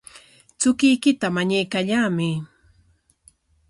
[0.59, 2.35] Chukuykita mañaykallamay.